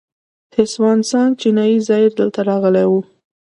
[0.55, 2.91] هسوان سانګ چینایي زایر دلته راغلی و